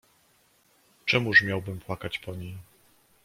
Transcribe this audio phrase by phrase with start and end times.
[1.05, 2.57] "Czemuż miałbym płakać po niej?"